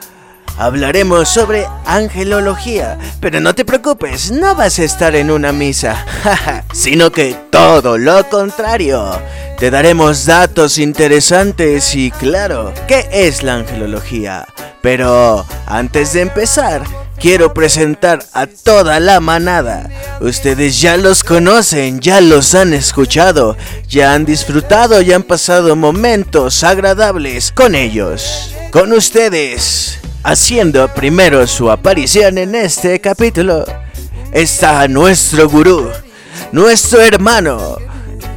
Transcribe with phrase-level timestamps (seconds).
[0.61, 2.97] hablaremos sobre angelología.
[3.19, 6.05] Pero no te preocupes, no vas a estar en una misa,
[6.73, 9.19] sino que todo lo contrario.
[9.57, 14.45] Te daremos datos interesantes y claro, ¿qué es la angelología?
[14.81, 16.83] Pero antes de empezar,
[17.19, 19.89] quiero presentar a toda la manada.
[20.19, 23.57] Ustedes ya los conocen, ya los han escuchado,
[23.87, 28.55] ya han disfrutado y han pasado momentos agradables con ellos.
[28.71, 33.65] Con ustedes, haciendo primero su aparición en este capítulo,
[34.31, 35.89] está nuestro gurú,
[36.51, 37.77] nuestro hermano,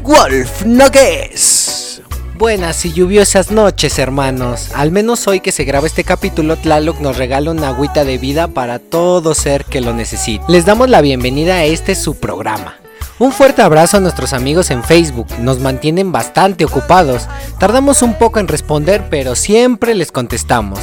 [0.03, 2.03] Wolf Nogues.
[2.37, 4.71] Buenas y lluviosas noches, hermanos.
[4.75, 8.49] Al menos hoy que se graba este capítulo, Tlaloc nos regala una agüita de vida
[8.49, 10.45] para todo ser que lo necesite.
[10.49, 12.75] Les damos la bienvenida a este su programa.
[13.21, 17.29] Un fuerte abrazo a nuestros amigos en Facebook, nos mantienen bastante ocupados.
[17.61, 20.81] Tardamos un poco en responder, pero siempre les contestamos.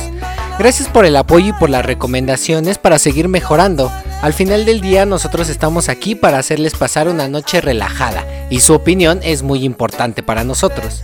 [0.62, 3.92] Gracias por el apoyo y por las recomendaciones para seguir mejorando.
[4.22, 8.76] Al final del día nosotros estamos aquí para hacerles pasar una noche relajada y su
[8.76, 11.02] opinión es muy importante para nosotros.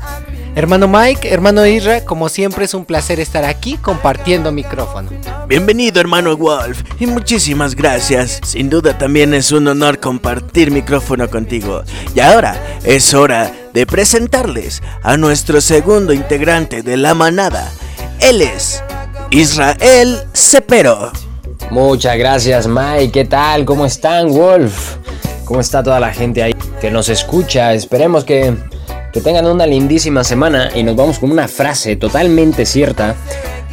[0.54, 5.10] Hermano Mike, hermano Isra, como siempre es un placer estar aquí compartiendo micrófono.
[5.48, 8.40] Bienvenido hermano Wolf y muchísimas gracias.
[8.44, 11.82] Sin duda también es un honor compartir micrófono contigo.
[12.14, 17.72] Y ahora es hora de presentarles a nuestro segundo integrante de la manada.
[18.20, 18.84] Él es
[19.32, 21.12] Israel Cepero.
[21.70, 23.66] Muchas gracias Mike, ¿qué tal?
[23.66, 24.96] ¿Cómo están Wolf?
[25.44, 27.74] ¿Cómo está toda la gente ahí que nos escucha?
[27.74, 28.56] Esperemos que,
[29.12, 33.16] que tengan una lindísima semana y nos vamos con una frase totalmente cierta.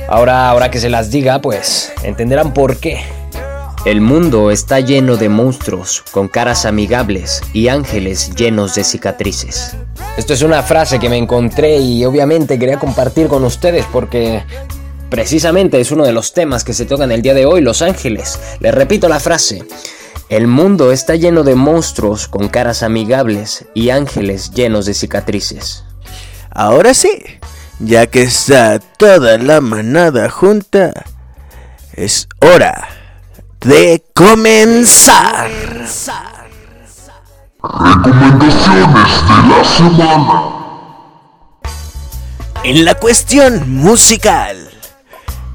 [0.09, 3.01] Ahora, ahora que se las diga, pues entenderán por qué.
[3.85, 9.77] El mundo está lleno de monstruos con caras amigables y ángeles llenos de cicatrices.
[10.17, 14.43] Esto es una frase que me encontré y obviamente quería compartir con ustedes porque
[15.11, 18.39] Precisamente es uno de los temas que se tocan el día de hoy, Los Ángeles.
[18.61, 19.65] Les repito la frase.
[20.29, 25.85] El mundo está lleno de monstruos con caras amigables y ángeles llenos de cicatrices.
[26.51, 27.23] Ahora sí,
[27.79, 30.93] ya que está toda la manada junta,
[31.93, 32.89] es hora
[33.61, 35.51] de comenzar.
[37.63, 40.55] Recomendaciones de la semana.
[42.63, 44.64] En la cuestión musical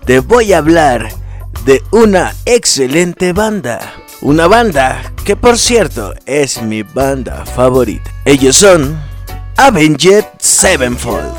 [0.09, 1.07] te voy a hablar
[1.65, 3.79] de una excelente banda.
[4.21, 8.09] Una banda que por cierto es mi banda favorita.
[8.25, 8.99] Ellos son
[9.55, 11.31] Avenged Sevenfold.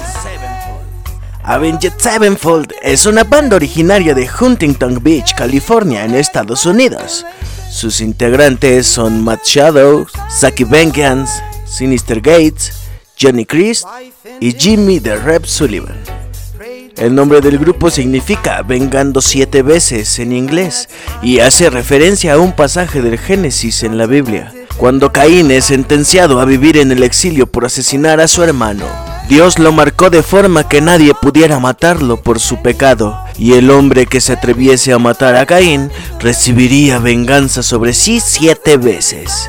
[1.42, 7.26] Avenged Sevenfold es una banda originaria de Huntington Beach, California, en Estados Unidos.
[7.72, 12.72] Sus integrantes son Matt Shadow, Saki Vengeance, Sinister Gates,
[13.20, 13.84] Johnny Christ
[14.38, 16.19] y Jimmy the Rep Sullivan.
[17.00, 20.90] El nombre del grupo significa vengando siete veces en inglés
[21.22, 26.40] y hace referencia a un pasaje del Génesis en la Biblia, cuando Caín es sentenciado
[26.40, 28.84] a vivir en el exilio por asesinar a su hermano.
[29.30, 34.04] Dios lo marcó de forma que nadie pudiera matarlo por su pecado, y el hombre
[34.04, 39.48] que se atreviese a matar a Caín recibiría venganza sobre sí siete veces.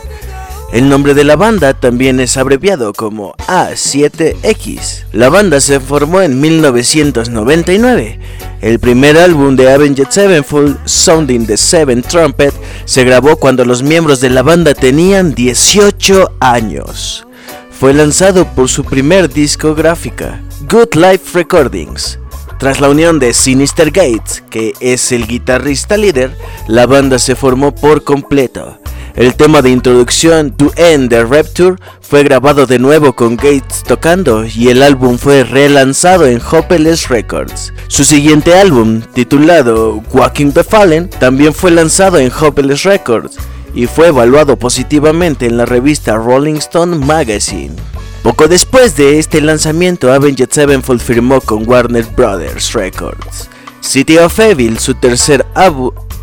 [0.72, 5.04] El nombre de la banda también es abreviado como A7X.
[5.12, 8.20] La banda se formó en 1999.
[8.62, 12.54] El primer álbum de Avenged Sevenfold, Sounding the Seven Trumpet,
[12.86, 17.28] se grabó cuando los miembros de la banda tenían 18 años.
[17.70, 22.18] Fue lanzado por su primer discográfica, Good Life Recordings.
[22.60, 27.76] Tras la unión de Sinister Gates, que es el guitarrista líder, la banda se formó
[27.76, 28.78] por completo.
[29.16, 34.46] El tema de introducción To End the Rapture fue grabado de nuevo con Gates tocando
[34.46, 37.74] y el álbum fue relanzado en Hopeless Records.
[37.88, 43.38] Su siguiente álbum, titulado Walking the Fallen, también fue lanzado en Hopeless Records
[43.74, 47.76] y fue evaluado positivamente en la revista Rolling Stone Magazine.
[48.24, 53.50] Poco después de este lanzamiento, Avenged Sevenfold firmó con Warner Brothers Records.
[53.82, 55.46] City of Evil, su tercer,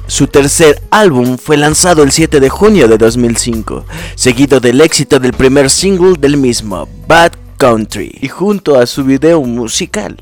[0.09, 3.85] su tercer álbum, fue lanzado el 7 de junio de 2005,
[4.15, 9.43] seguido del éxito del primer single del mismo, Bad Country, y junto a su video
[9.43, 10.17] musical.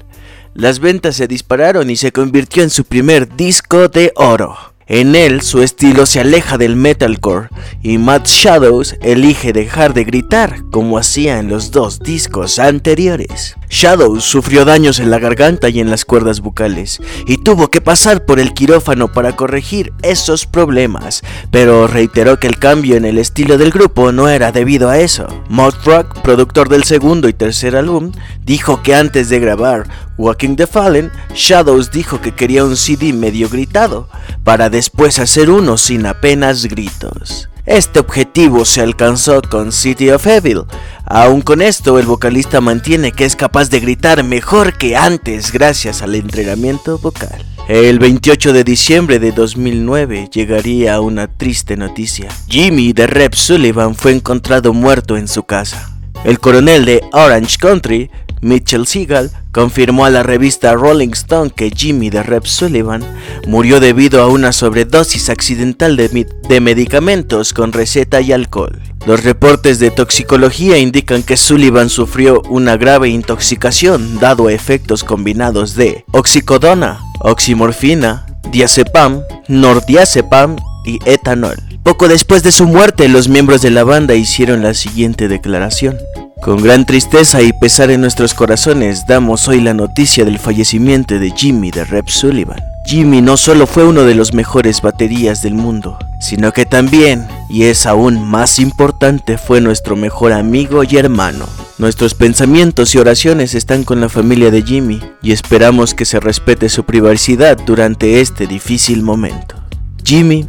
[0.55, 4.76] Las ventas se dispararon y se convirtió en su primer disco de oro.
[4.89, 7.49] En él su estilo se aleja del metalcore
[7.83, 13.57] y Matt Shadows elige dejar de gritar como hacía en los dos discos anteriores.
[13.69, 18.25] Shadows sufrió daños en la garganta y en las cuerdas bucales y tuvo que pasar
[18.27, 23.59] por el quirófano para corregir esos problemas, pero reiteró que el cambio en el estilo
[23.59, 25.27] del grupo no era debido a eso.
[25.49, 28.13] Mod Rock, productor del segundo y tercer álbum,
[28.45, 29.89] dijo que antes de grabar
[30.19, 34.09] Walking the Fallen, Shadows dijo que quería un CD medio gritado,
[34.45, 37.49] para después hacer uno sin apenas gritos.
[37.67, 40.63] Este objetivo se alcanzó con City of Evil.
[41.05, 46.01] Aún con esto, el vocalista mantiene que es capaz de gritar mejor que antes gracias
[46.01, 47.45] al entrenamiento vocal.
[47.69, 52.29] El 28 de diciembre de 2009 llegaría una triste noticia.
[52.49, 55.91] Jimmy de Rep Sullivan fue encontrado muerto en su casa.
[56.23, 58.09] El coronel de Orange Country
[58.47, 63.03] Mitchell Seagal confirmó a la revista Rolling Stone que Jimmy de Rep Sullivan
[63.47, 68.81] murió debido a una sobredosis accidental de, de, medicamentos con receta y alcohol.
[69.05, 75.75] Los reportes de toxicología indican que Sullivan sufrió una grave intoxicación dado a efectos combinados
[75.75, 81.57] de oxicodona, oximorfina, diazepam, nordiazepam y etanol.
[81.83, 85.97] Poco después de su muerte, los miembros de la banda hicieron la siguiente declaración.
[86.43, 91.31] Con gran tristeza y pesar en nuestros corazones damos hoy la noticia del fallecimiento de
[91.31, 92.61] Jimmy de Rep Sullivan.
[92.85, 97.65] Jimmy no solo fue uno de los mejores baterías del mundo, sino que también, y
[97.65, 101.47] es aún más importante, fue nuestro mejor amigo y hermano.
[101.79, 106.69] Nuestros pensamientos y oraciones están con la familia de Jimmy y esperamos que se respete
[106.69, 109.57] su privacidad durante este difícil momento.
[110.05, 110.47] Jimmy,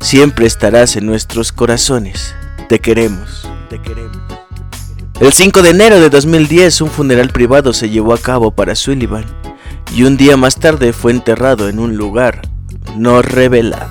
[0.00, 2.34] siempre estarás en nuestros corazones.
[2.68, 4.45] Te queremos, te queremos.
[5.18, 9.24] El 5 de enero de 2010 un funeral privado se llevó a cabo para Sullivan
[9.94, 12.42] y un día más tarde fue enterrado en un lugar
[12.96, 13.88] no revelado.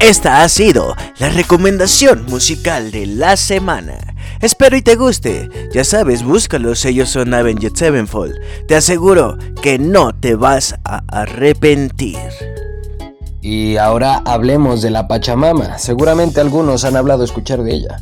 [0.00, 4.16] Esta ha sido la recomendación musical de la semana.
[4.40, 5.48] Espero y te guste.
[5.72, 8.34] Ya sabes, búscalos, ellos son Avenged Sevenfold.
[8.66, 12.18] Te aseguro que no te vas a arrepentir.
[13.40, 15.78] Y ahora hablemos de la Pachamama.
[15.78, 17.98] Seguramente algunos han hablado escuchar de ella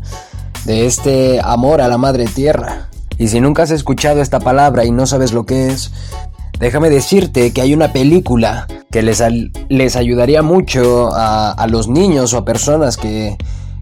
[0.65, 2.89] de este amor a la madre tierra.
[3.19, 5.93] Y si nunca has escuchado esta palabra y no sabes lo que es,
[6.59, 9.23] déjame decirte que hay una película que les,
[9.69, 13.37] les ayudaría mucho a, los niños o a personas que,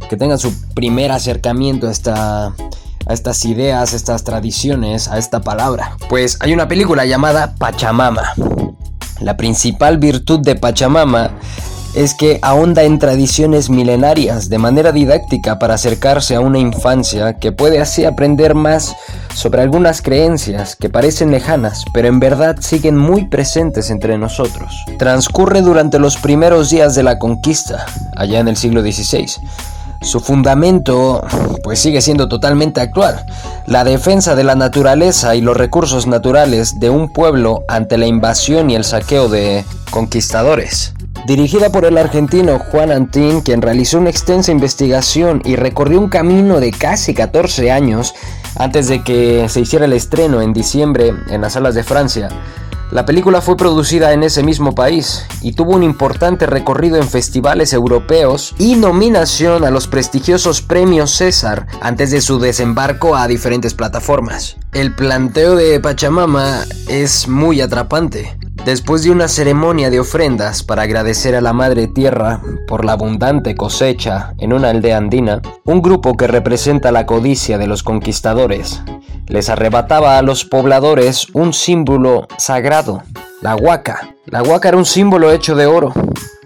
[0.09, 5.41] que tengan su primer acercamiento a, esta, a estas ideas, a estas tradiciones, a esta
[5.41, 5.97] palabra.
[6.09, 8.35] Pues hay una película llamada Pachamama.
[9.21, 11.31] La principal virtud de Pachamama
[11.95, 17.53] es que ahonda en tradiciones milenarias de manera didáctica para acercarse a una infancia que
[17.53, 18.95] puede así aprender más
[19.35, 24.85] sobre algunas creencias que parecen lejanas, pero en verdad siguen muy presentes entre nosotros.
[24.99, 29.27] Transcurre durante los primeros días de la conquista, allá en el siglo XVI.
[30.01, 31.25] Su fundamento
[31.63, 33.25] pues sigue siendo totalmente actual,
[33.67, 38.69] la defensa de la naturaleza y los recursos naturales de un pueblo ante la invasión
[38.71, 40.93] y el saqueo de conquistadores.
[41.27, 46.59] Dirigida por el argentino Juan Antín, quien realizó una extensa investigación y recorrió un camino
[46.59, 48.13] de casi 14 años
[48.57, 52.29] antes de que se hiciera el estreno en diciembre en las salas de Francia.
[52.91, 57.73] La película fue producida en ese mismo país y tuvo un importante recorrido en festivales
[57.73, 64.57] europeos y nominación a los prestigiosos premios César antes de su desembarco a diferentes plataformas.
[64.73, 68.42] El planteo de Pachamama es muy atrapante.
[68.65, 73.55] Después de una ceremonia de ofrendas para agradecer a la Madre Tierra por la abundante
[73.55, 78.83] cosecha en una aldea andina, un grupo que representa la codicia de los conquistadores
[79.33, 83.03] les arrebataba a los pobladores un símbolo sagrado,
[83.41, 84.15] la huaca.
[84.27, 85.93] La huaca era un símbolo hecho de oro,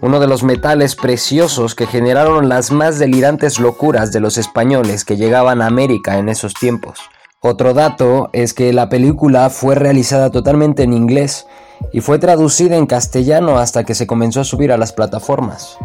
[0.03, 5.17] uno de los metales preciosos que generaron las más delirantes locuras de los españoles que
[5.17, 7.01] llegaban a América en esos tiempos.
[7.41, 11.47] Otro dato es que la película fue realizada totalmente en inglés
[11.93, 15.79] y fue traducida en castellano hasta que se comenzó a subir a las plataformas.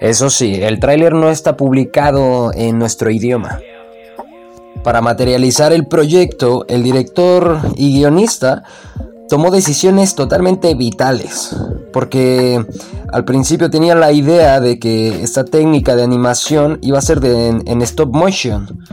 [0.00, 3.60] Eso sí, el tráiler no está publicado en nuestro idioma.
[4.84, 8.62] Para materializar el proyecto, el director y guionista
[9.28, 11.54] tomó decisiones totalmente vitales,
[11.92, 12.64] porque
[13.12, 17.82] al principio tenía la idea de que esta técnica de animación iba a ser en,
[17.82, 18.84] stop motion,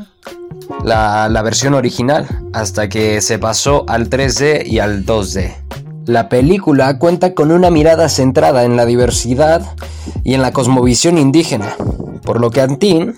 [0.83, 5.53] la, la versión original, hasta que se pasó al 3D y al 2D.
[6.07, 9.63] La película cuenta con una mirada centrada en la diversidad
[10.23, 11.75] y en la cosmovisión indígena,
[12.23, 13.15] por lo que Antin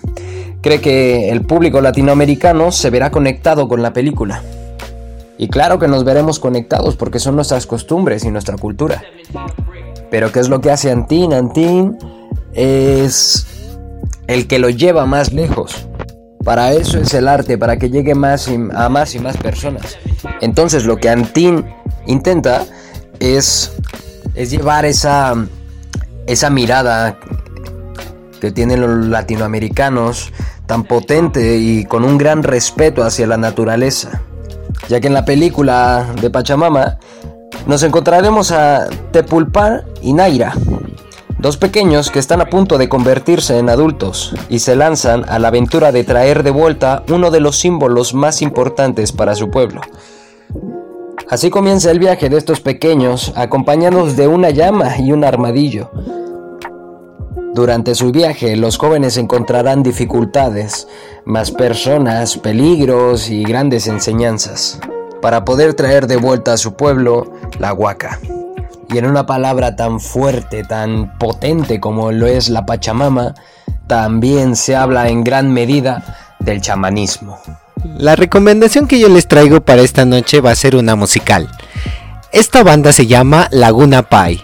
[0.62, 4.42] cree que el público latinoamericano se verá conectado con la película.
[5.36, 9.02] Y claro que nos veremos conectados porque son nuestras costumbres y nuestra cultura.
[10.10, 11.34] Pero ¿qué es lo que hace Antin?
[11.34, 11.98] Antin
[12.54, 13.46] es
[14.26, 15.86] el que lo lleva más lejos.
[16.42, 19.98] Para eso es el arte, para que llegue más a más y más personas.
[20.40, 21.66] Entonces lo que Antin
[22.08, 22.66] intenta
[23.20, 23.72] es,
[24.34, 25.34] es llevar esa,
[26.26, 27.16] esa mirada
[28.40, 30.32] que tienen los latinoamericanos
[30.66, 34.22] tan potente y con un gran respeto hacia la naturaleza.
[34.88, 36.98] Ya que en la película de Pachamama
[37.66, 40.54] nos encontraremos a Tepulpar y Naira,
[41.38, 45.48] dos pequeños que están a punto de convertirse en adultos y se lanzan a la
[45.48, 49.80] aventura de traer de vuelta uno de los símbolos más importantes para su pueblo,
[51.30, 55.90] Así comienza el viaje de estos pequeños, acompañados de una llama y un armadillo.
[57.54, 60.88] Durante su viaje, los jóvenes encontrarán dificultades,
[61.26, 64.80] más personas, peligros y grandes enseñanzas,
[65.20, 68.18] para poder traer de vuelta a su pueblo la huaca.
[68.88, 73.34] Y en una palabra tan fuerte, tan potente como lo es la Pachamama,
[73.86, 77.38] también se habla en gran medida del chamanismo.
[77.96, 81.48] La recomendación que yo les traigo para esta noche va a ser una musical.
[82.32, 84.42] Esta banda se llama Laguna Pai.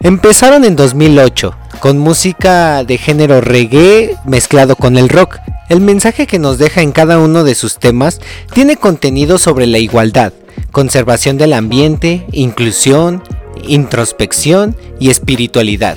[0.00, 5.38] Empezaron en 2008 con música de género reggae mezclado con el rock.
[5.68, 8.20] El mensaje que nos deja en cada uno de sus temas
[8.52, 10.32] tiene contenido sobre la igualdad,
[10.70, 13.22] conservación del ambiente, inclusión,
[13.66, 15.96] introspección y espiritualidad.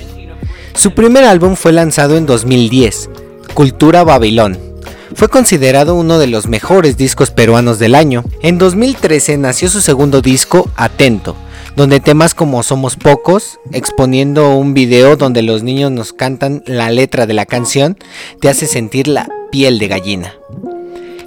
[0.74, 3.10] Su primer álbum fue lanzado en 2010,
[3.54, 4.69] Cultura Babilón
[5.14, 8.24] fue considerado uno de los mejores discos peruanos del año.
[8.42, 11.36] En 2013 nació su segundo disco, Atento,
[11.76, 17.26] donde temas como Somos Pocos, exponiendo un video donde los niños nos cantan la letra
[17.26, 17.98] de la canción,
[18.40, 20.34] te hace sentir la piel de gallina.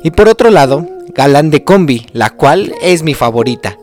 [0.03, 3.77] Y por otro lado, Galán de Combi, la cual es mi favorita.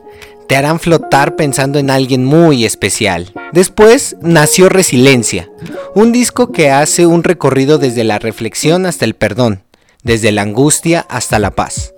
[0.47, 3.31] Te harán flotar pensando en alguien muy especial.
[3.53, 5.49] Después nació Resiliencia,
[5.95, 9.63] un disco que hace un recorrido desde la reflexión hasta el perdón
[10.03, 11.93] desde la angustia hasta la paz.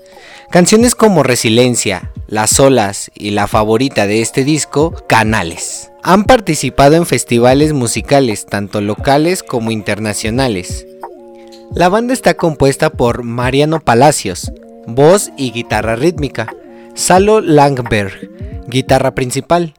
[0.50, 5.92] Canciones como Resiliencia, Las olas y la favorita de este disco, Canales.
[6.04, 10.86] Han participado en festivales musicales tanto locales como internacionales.
[11.74, 14.52] La banda está compuesta por Mariano Palacios,
[14.86, 16.54] voz y guitarra rítmica,
[16.94, 18.30] Salo Langberg,
[18.68, 19.74] guitarra principal,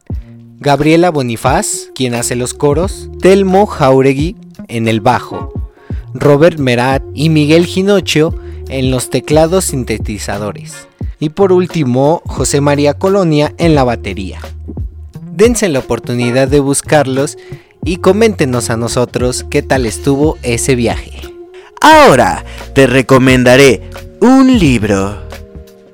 [0.59, 5.52] Gabriela Bonifaz, quien hace los coros, Telmo Jauregui en el bajo,
[6.14, 8.35] Robert Merat y Miguel Ginocho
[8.68, 10.87] en los teclados sintetizadores.
[11.18, 14.38] Y por último, José María Colonia en la batería.
[15.33, 17.37] Dense la oportunidad de buscarlos
[17.85, 21.12] y coméntenos a nosotros qué tal estuvo ese viaje.
[21.80, 22.44] Ahora
[22.75, 23.90] te recomendaré
[24.21, 25.21] un libro,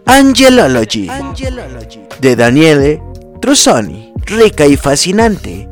[0.05, 1.09] Angelology,
[2.21, 3.03] de Daniele
[3.41, 5.67] Trussoni, rica y fascinante.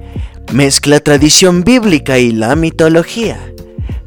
[0.52, 3.38] Mezcla tradición bíblica y la mitología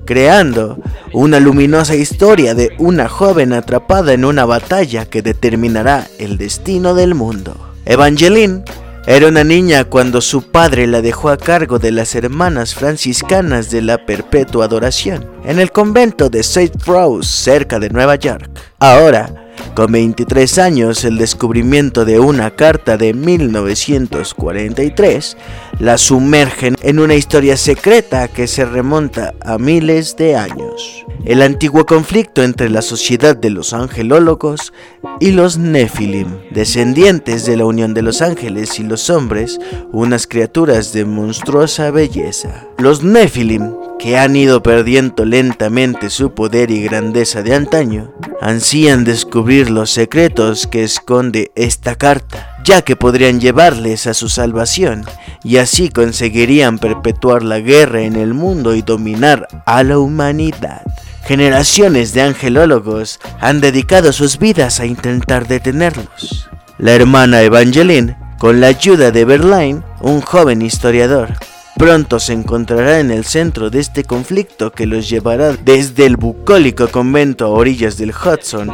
[0.05, 0.77] creando
[1.13, 7.15] una luminosa historia de una joven atrapada en una batalla que determinará el destino del
[7.15, 7.55] mundo.
[7.86, 8.63] Evangeline
[9.08, 13.81] era una niña cuando su padre la dejó a cargo de las hermanas franciscanas de
[13.81, 16.77] la Perpetua Adoración en el convento de St.
[16.86, 18.50] Rose cerca de Nueva York.
[18.77, 25.37] Ahora, Con 23 años, el descubrimiento de una carta de 1943
[25.81, 31.03] la sumergen en una historia secreta que se remonta a miles de años.
[31.25, 34.73] El antiguo conflicto entre la sociedad de los angelólogos
[35.20, 39.60] y los Nephilim, descendientes de la unión de los ángeles y los hombres,
[39.91, 42.67] unas criaturas de monstruosa belleza.
[42.77, 49.70] Los Nephilim, que han ido perdiendo lentamente su poder y grandeza de antaño, ansían descubrir
[49.70, 55.05] los secretos que esconde esta carta, ya que podrían llevarles a su salvación
[55.43, 60.81] y así conseguirían perpetuar la guerra en el mundo y dominar a la humanidad.
[61.23, 66.49] Generaciones de angelólogos han dedicado sus vidas a intentar detenerlos.
[66.77, 71.35] La hermana Evangeline, con la ayuda de Berline, un joven historiador,
[71.77, 76.87] pronto se encontrará en el centro de este conflicto que los llevará desde el bucólico
[76.89, 78.69] convento a orillas del Hudson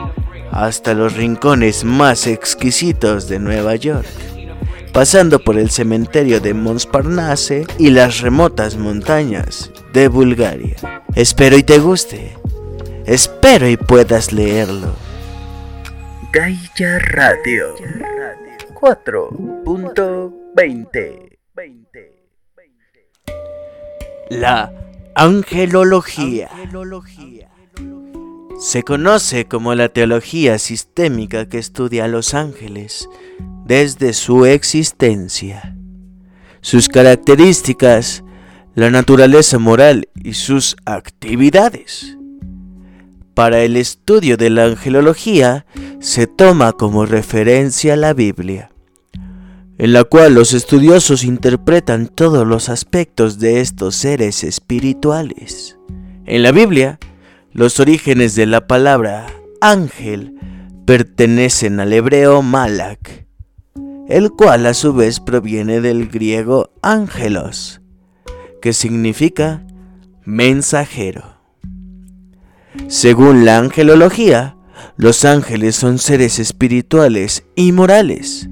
[0.52, 4.08] hasta los rincones más exquisitos de Nueva York,
[4.94, 10.76] pasando por el cementerio de Montparnasse y las remotas montañas de Bulgaria.
[11.14, 12.37] Espero y te guste.
[13.08, 14.94] Espero y puedas leerlo.
[16.34, 17.74] Gaia Radio
[18.74, 21.38] 4.20
[24.30, 24.74] La
[25.16, 26.50] angelología
[28.60, 33.08] se conoce como la teología sistémica que estudia a los ángeles
[33.66, 35.78] desde su existencia,
[36.60, 38.26] sus características,
[38.76, 42.18] la naturaleza moral y sus actividades.
[43.38, 45.68] Para el estudio de la angelología
[46.00, 48.72] se toma como referencia la Biblia,
[49.78, 55.78] en la cual los estudiosos interpretan todos los aspectos de estos seres espirituales.
[56.26, 56.98] En la Biblia,
[57.52, 59.28] los orígenes de la palabra
[59.62, 60.34] ángel
[60.88, 63.28] pertenecen al hebreo malak,
[64.10, 67.82] el cual a su vez proviene del griego ángelos,
[68.64, 69.64] que significa
[70.26, 71.37] mensajero.
[72.88, 74.56] Según la angelología,
[74.96, 78.50] los ángeles son seres espirituales y morales,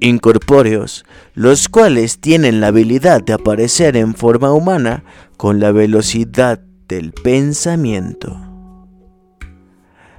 [0.00, 5.04] incorpóreos, los cuales tienen la habilidad de aparecer en forma humana
[5.36, 8.40] con la velocidad del pensamiento.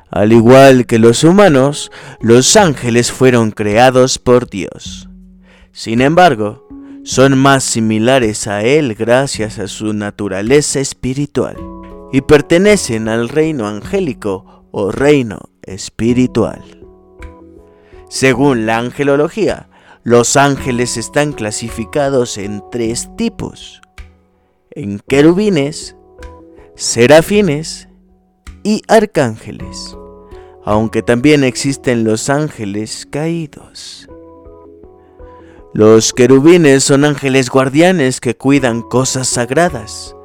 [0.10, 5.10] Al igual que los humanos, los ángeles fueron creados por Dios.
[5.72, 6.68] Sin embargo,
[7.04, 11.58] son más similares a Él gracias a su naturaleza espiritual
[12.12, 16.64] y pertenecen al reino angélico o reino espiritual.
[18.10, 19.70] Según la angelología,
[20.04, 23.82] los ángeles están clasificados en tres tipos,
[24.72, 25.98] en querubines,
[26.76, 27.90] serafines
[28.64, 29.98] y arcángeles,
[30.64, 34.08] aunque también existen los ángeles caídos.
[35.74, 40.16] Los querubines son ángeles guardianes que cuidan cosas sagradas.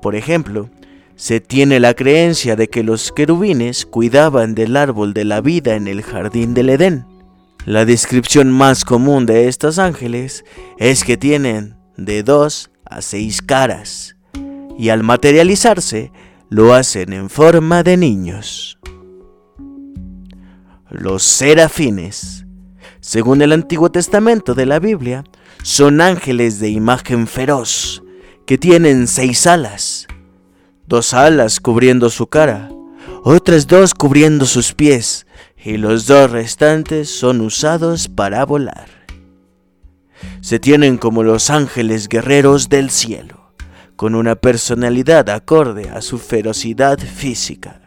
[0.00, 0.70] Por ejemplo,
[1.16, 5.88] se tiene la creencia de que los querubines cuidaban del árbol de la vida en
[5.88, 7.06] el jardín del Edén.
[7.66, 10.44] La descripción más común de estos ángeles
[10.78, 14.16] es que tienen de dos a seis caras
[14.78, 16.12] y al materializarse
[16.50, 18.78] lo hacen en forma de niños.
[20.90, 22.44] Los serafines
[23.04, 25.24] según el Antiguo Testamento de la Biblia,
[25.62, 28.02] son ángeles de imagen feroz,
[28.46, 30.06] que tienen seis alas,
[30.86, 32.70] dos alas cubriendo su cara,
[33.22, 38.88] otras dos cubriendo sus pies, y los dos restantes son usados para volar.
[40.40, 43.52] Se tienen como los ángeles guerreros del cielo,
[43.96, 47.80] con una personalidad acorde a su ferocidad física.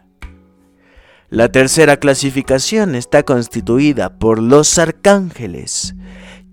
[1.30, 5.94] La tercera clasificación está constituida por los arcángeles,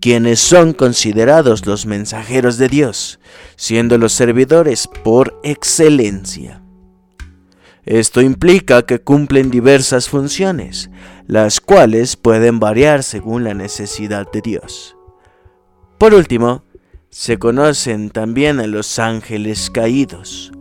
[0.04, 3.18] quienes son considerados los mensajeros de Dios,
[3.56, 6.62] siendo los servidores por excelencia.
[7.86, 10.90] Esto implica que cumplen diversas funciones,
[11.26, 14.94] las cuales pueden variar según la necesidad de Dios.
[15.96, 16.64] Por último,
[17.08, 20.52] se conocen también a los ángeles caídos,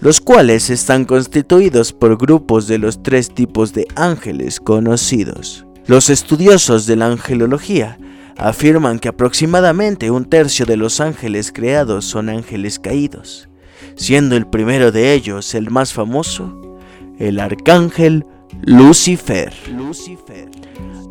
[0.00, 5.64] los cuales están constituidos por grupos de los tres tipos de ángeles conocidos.
[5.86, 8.00] Los estudiosos de la angelología
[8.36, 13.48] afirman que aproximadamente un tercio de los ángeles creados son ángeles caídos,
[13.96, 16.78] siendo el primero de ellos el más famoso,
[17.18, 18.26] el arcángel
[18.62, 19.52] Lucifer.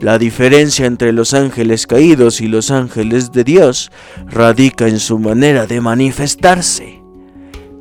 [0.01, 3.91] La diferencia entre los ángeles caídos y los ángeles de Dios
[4.25, 7.03] radica en su manera de manifestarse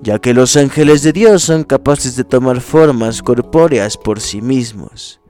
[0.02, 5.20] ya que los ángeles de Dios son capaces de tomar formas corpóreas por sí mismos,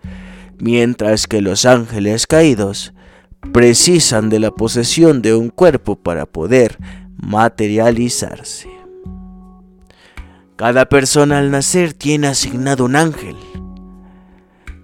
[0.59, 2.95] mientras que los ángeles caídos
[3.53, 6.79] precisan de la posesión de un cuerpo para poder
[7.17, 8.69] materializarse.
[10.57, 13.37] Cada persona al nacer tiene asignado un ángel.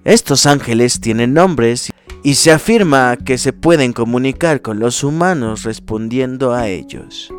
[0.05, 1.93] Estos ángeles tienen nombres
[2.25, 7.33] y se afirma que se pueden comunicar con los humanos respondiendo a ellos.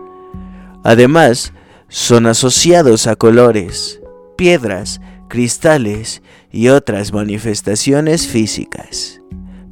[0.83, 1.53] Además,
[1.89, 3.99] son asociados a colores,
[4.37, 9.21] piedras, cristales y otras manifestaciones físicas,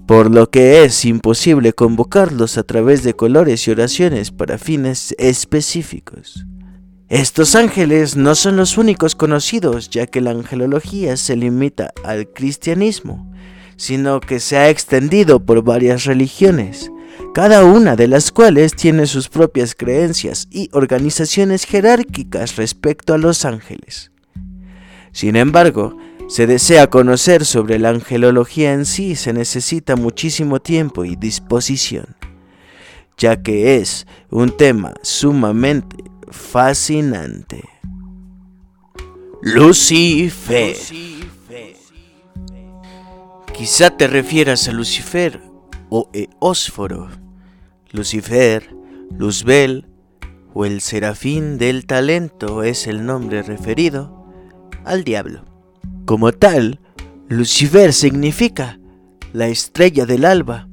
[0.08, 6.46] por lo que es imposible convocarlos a través de colores y oraciones para fines específicos.
[7.10, 13.34] Estos ángeles no son los únicos conocidos, ya que la angelología se limita al cristianismo,
[13.76, 16.90] sino que se ha extendido por varias religiones,
[17.34, 23.44] cada una de las cuales tiene sus propias creencias y organizaciones jerárquicas respecto a los
[23.44, 24.12] ángeles.
[25.12, 31.16] Sin embargo, se desea conocer sobre la angelología en sí se necesita muchísimo tiempo y
[31.16, 32.18] disposición,
[33.18, 35.96] ya que es un tema sumamente
[36.30, 37.64] fascinante.
[39.42, 40.76] Lucifer.
[43.54, 45.42] Quizá te refieras a Lucifer
[45.90, 47.10] o Eósforo.
[47.92, 48.76] Lucifer,
[49.18, 49.88] Luzbel
[50.54, 54.28] o el serafín del talento es el nombre referido
[54.84, 55.47] al diablo.
[56.08, 56.80] Como tal,
[57.28, 58.80] Lucifer significa
[59.34, 60.70] la estrella del alba,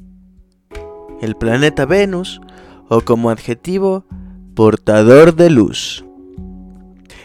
[1.20, 2.40] el planeta Venus
[2.88, 4.06] o como adjetivo
[4.54, 6.04] portador de luz.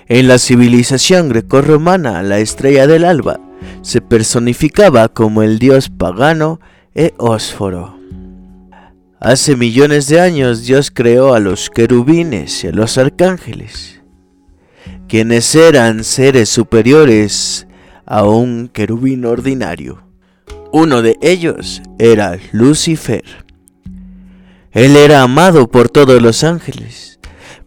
[0.07, 3.39] En la civilización grecorromana, la estrella del alba
[3.83, 6.59] se personificaba como el dios pagano
[6.95, 7.99] Eósforo.
[9.19, 14.01] Hace millones de años Dios creó a los querubines y a los arcángeles,
[15.07, 17.67] quienes eran seres superiores
[18.09, 20.03] a un querubín ordinario.
[20.73, 23.23] Uno de ellos era Lucifer.
[24.71, 27.09] Él era amado por todos los ángeles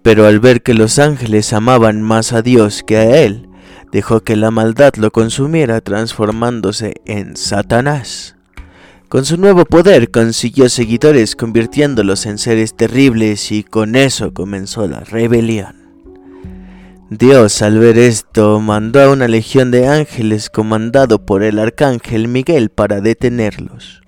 [0.03, 3.49] pero al ver que los ángeles amaban más a Dios que a él,
[3.93, 8.37] dejó que la maldad lo consumiera transformándose en Satanás.
[9.09, 15.01] Con su nuevo poder consiguió seguidores convirtiéndolos en seres terribles y con eso comenzó la
[15.01, 15.82] rebelión.
[17.19, 22.71] Dios al ver esto mandó a una legión de ángeles comandado por el arcángel Miguel
[22.71, 24.01] para detenerlos.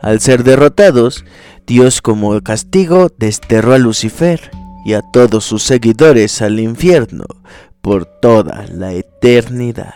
[0.00, 1.24] Al ser derrotados,
[1.68, 4.50] Dios como castigo desterró a Lucifer
[4.84, 7.24] y a todos sus seguidores al infierno
[7.80, 9.94] por toda la eternidad.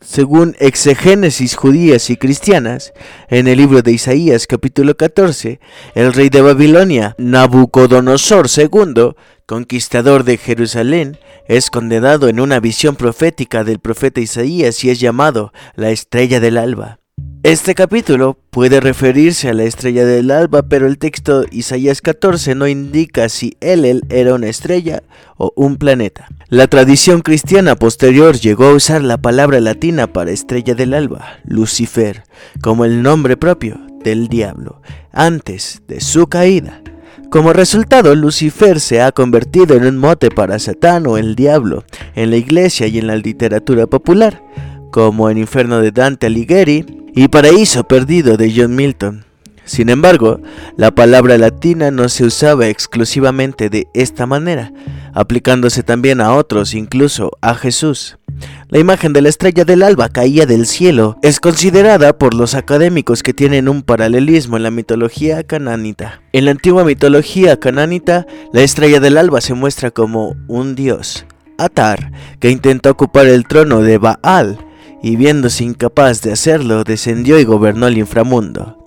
[0.00, 2.92] Según exegénesis judías y cristianas,
[3.28, 5.58] en el libro de Isaías capítulo 14,
[5.94, 9.14] el rey de Babilonia, Nabucodonosor II,
[9.50, 15.52] conquistador de Jerusalén, es condenado en una visión profética del profeta Isaías y es llamado
[15.74, 17.00] la estrella del alba.
[17.42, 22.68] Este capítulo puede referirse a la estrella del alba, pero el texto Isaías 14 no
[22.68, 25.02] indica si Elel era una estrella
[25.36, 26.28] o un planeta.
[26.48, 32.22] La tradición cristiana posterior llegó a usar la palabra latina para estrella del alba, Lucifer,
[32.62, 36.84] como el nombre propio del diablo, antes de su caída.
[37.30, 41.84] Como resultado, Lucifer se ha convertido en un mote para Satán o el diablo
[42.16, 44.42] en la iglesia y en la literatura popular,
[44.90, 49.24] como en Inferno de Dante Alighieri, y Paraíso Perdido de John Milton.
[49.64, 50.40] Sin embargo,
[50.76, 54.72] la palabra latina no se usaba exclusivamente de esta manera,
[55.14, 58.18] aplicándose también a otros, incluso a Jesús.
[58.68, 63.22] La imagen de la estrella del alba caía del cielo es considerada por los académicos
[63.22, 66.22] que tienen un paralelismo en la mitología canánita.
[66.32, 71.26] En la antigua mitología canánita, la estrella del alba se muestra como un dios,
[71.58, 74.58] Atar, que intenta ocupar el trono de Baal,
[75.02, 78.78] y viéndose incapaz de hacerlo, descendió y gobernó el inframundo.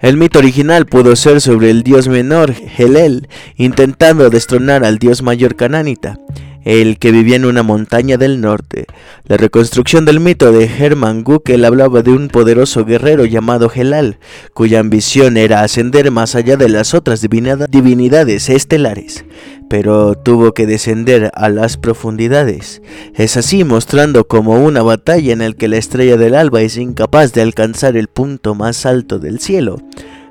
[0.00, 5.56] El mito original pudo ser sobre el dios menor, Helel, intentando destronar al dios mayor
[5.56, 6.20] canánita,
[6.68, 8.84] el que vivía en una montaña del norte.
[9.24, 14.18] La reconstrucción del mito de Hermann Guckel hablaba de un poderoso guerrero llamado Helal,
[14.52, 19.24] cuya ambición era ascender más allá de las otras divinidades estelares
[19.68, 22.80] pero tuvo que descender a las profundidades.
[23.14, 27.34] Es así mostrando como una batalla en la que la estrella del alba es incapaz
[27.34, 29.76] de alcanzar el punto más alto del cielo,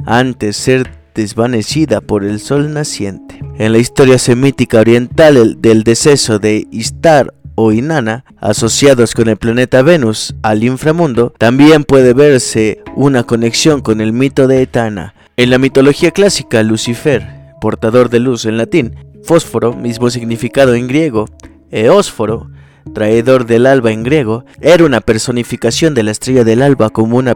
[0.05, 3.39] antes ser desvanecida por el sol naciente.
[3.57, 9.81] En la historia semítica oriental del deceso de Istar o Inanna, asociados con el planeta
[9.81, 15.15] Venus al inframundo, también puede verse una conexión con el mito de Etana.
[15.37, 17.27] En la mitología clásica, Lucifer,
[17.59, 21.25] portador de luz en latín, Fósforo, mismo significado en griego,
[21.71, 22.51] eósforo,
[22.93, 27.35] traidor del alba en griego, era una personificación de la estrella del alba como, una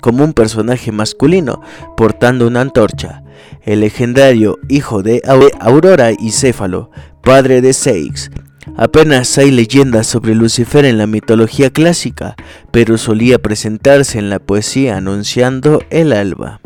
[0.00, 1.60] como un personaje masculino
[1.96, 3.22] portando una antorcha.
[3.62, 5.22] El legendario hijo de
[5.60, 6.90] Aurora y Céfalo,
[7.22, 8.30] padre de Seix,
[8.74, 12.34] Apenas hay leyendas sobre Lucifer en la mitología clásica,
[12.72, 16.60] pero solía presentarse en la poesía anunciando el alba.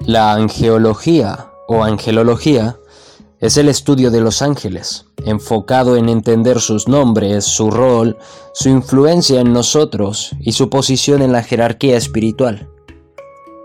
[0.00, 2.76] La angeología o angelología
[3.40, 8.16] es el estudio de los ángeles, enfocado en entender sus nombres, su rol,
[8.52, 12.68] su influencia en nosotros y su posición en la jerarquía espiritual.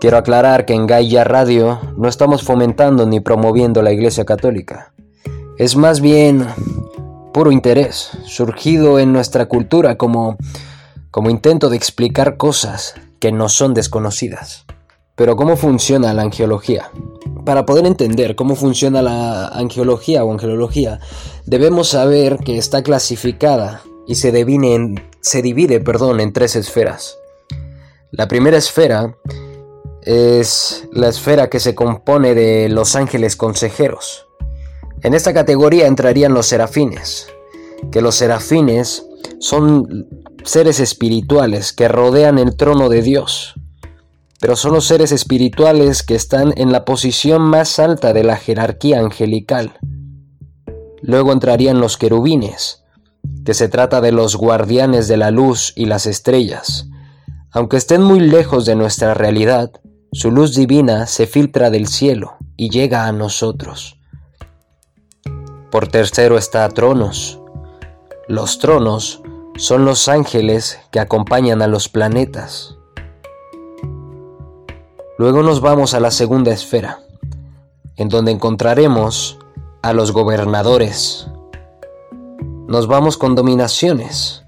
[0.00, 4.92] Quiero aclarar que en Gaia Radio no estamos fomentando ni promoviendo la Iglesia Católica.
[5.58, 6.46] Es más bien
[7.32, 10.36] puro interés, surgido en nuestra cultura como,
[11.10, 14.66] como intento de explicar cosas que no son desconocidas.
[15.18, 16.92] Pero ¿cómo funciona la angiología?
[17.44, 21.00] Para poder entender cómo funciona la angiología o angelología,
[21.44, 27.18] debemos saber que está clasificada y se en, se divide perdón, en tres esferas.
[28.12, 29.16] La primera esfera
[30.02, 34.28] es la esfera que se compone de los ángeles consejeros.
[35.02, 37.26] En esta categoría entrarían los serafines,
[37.90, 39.04] que los serafines
[39.40, 40.06] son
[40.44, 43.56] seres espirituales que rodean el trono de Dios
[44.40, 49.00] pero son los seres espirituales que están en la posición más alta de la jerarquía
[49.00, 49.78] angelical.
[51.02, 52.84] Luego entrarían los querubines,
[53.44, 56.88] que se trata de los guardianes de la luz y las estrellas.
[57.50, 59.72] Aunque estén muy lejos de nuestra realidad,
[60.12, 63.98] su luz divina se filtra del cielo y llega a nosotros.
[65.70, 67.40] Por tercero está tronos.
[68.26, 69.22] Los tronos
[69.56, 72.77] son los ángeles que acompañan a los planetas.
[75.18, 77.00] Luego nos vamos a la segunda esfera,
[77.96, 79.36] en donde encontraremos
[79.82, 81.26] a los gobernadores.
[82.68, 84.44] Nos vamos con dominaciones.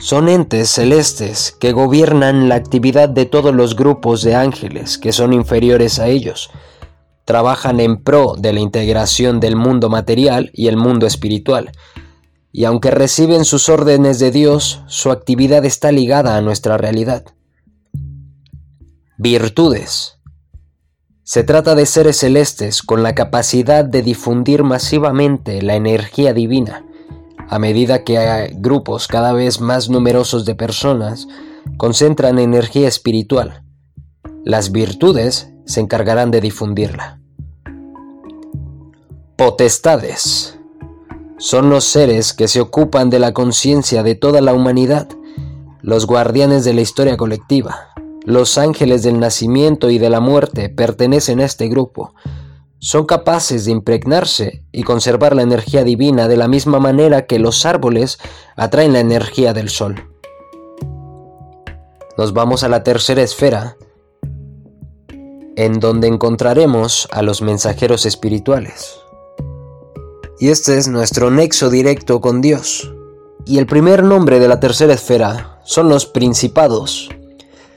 [0.00, 5.34] Son entes celestes que gobiernan la actividad de todos los grupos de ángeles que son
[5.34, 6.48] inferiores a ellos.
[7.26, 11.72] Trabajan en pro de la integración del mundo material y el mundo espiritual.
[12.52, 17.35] Y aunque reciben sus órdenes de Dios, su actividad está ligada a nuestra realidad.
[19.18, 20.18] Virtudes.
[21.22, 26.84] Se trata de seres celestes con la capacidad de difundir masivamente la energía divina,
[27.48, 31.28] a medida que grupos cada vez más numerosos de personas
[31.78, 33.62] concentran energía espiritual.
[34.44, 37.18] Las virtudes se encargarán de difundirla.
[39.36, 40.58] Potestades.
[41.38, 45.08] Son los seres que se ocupan de la conciencia de toda la humanidad,
[45.80, 47.94] los guardianes de la historia colectiva,
[48.26, 52.12] los ángeles del nacimiento y de la muerte pertenecen a este grupo.
[52.80, 57.64] Son capaces de impregnarse y conservar la energía divina de la misma manera que los
[57.64, 58.18] árboles
[58.56, 60.10] atraen la energía del sol.
[62.18, 63.76] Nos vamos a la tercera esfera,
[65.54, 68.98] en donde encontraremos a los mensajeros espirituales.
[70.40, 72.92] Y este es nuestro nexo directo con Dios.
[73.46, 77.08] Y el primer nombre de la tercera esfera son los principados.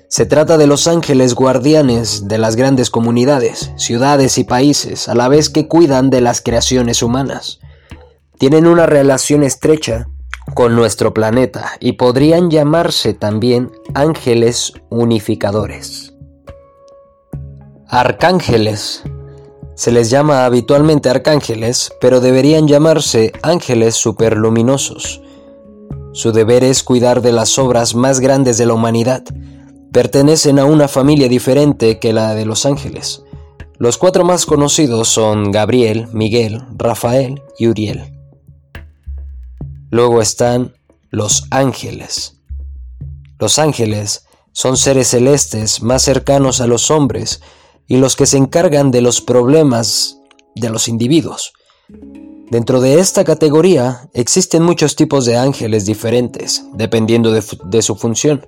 [0.10, 5.28] Se trata de los ángeles guardianes de las grandes comunidades, ciudades y países, a la
[5.28, 7.60] vez que cuidan de las creaciones humanas.
[8.39, 10.10] Tienen una relación estrecha
[10.56, 16.15] con nuestro planeta y podrían llamarse también ángeles unificadores.
[17.88, 19.04] Arcángeles.
[19.76, 25.22] Se les llama habitualmente arcángeles, pero deberían llamarse ángeles superluminosos.
[26.13, 29.24] Su deber es cuidar de las obras más grandes de la humanidad,
[29.91, 33.23] pertenecen a una familia diferente que la de los ángeles.
[33.78, 38.13] Los cuatro más conocidos son Gabriel, Miguel, Rafael y Uriel.
[39.89, 40.75] Luego están
[41.10, 42.41] los ángeles.
[43.39, 47.41] Los ángeles son seres celestes más cercanos a los hombres
[47.88, 50.19] y los que se encargan de los problemas
[50.56, 51.54] de los individuos.
[52.52, 58.47] Dentro de esta categoría existen muchos tipos de ángeles diferentes, dependiendo de, su función.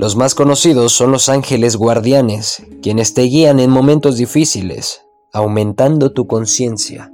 [0.00, 6.26] Los más conocidos son los ángeles guardianes, quienes te guían en momentos difíciles, aumentando tu
[6.26, 7.12] conciencia.